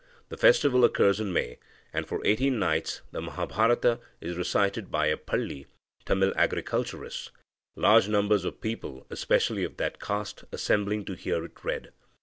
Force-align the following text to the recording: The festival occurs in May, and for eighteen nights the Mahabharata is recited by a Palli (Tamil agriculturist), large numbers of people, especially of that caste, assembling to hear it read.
The 0.29 0.35
festival 0.37 0.83
occurs 0.83 1.19
in 1.19 1.31
May, 1.31 1.59
and 1.93 2.07
for 2.07 2.25
eighteen 2.25 2.57
nights 2.57 3.01
the 3.11 3.21
Mahabharata 3.21 3.99
is 4.19 4.35
recited 4.35 4.89
by 4.89 5.05
a 5.05 5.15
Palli 5.15 5.67
(Tamil 6.05 6.33
agriculturist), 6.35 7.29
large 7.75 8.07
numbers 8.07 8.43
of 8.43 8.61
people, 8.61 9.05
especially 9.11 9.63
of 9.63 9.77
that 9.77 9.99
caste, 9.99 10.43
assembling 10.51 11.05
to 11.05 11.13
hear 11.13 11.45
it 11.45 11.63
read. 11.63 11.93